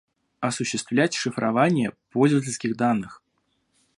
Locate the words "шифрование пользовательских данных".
1.13-3.21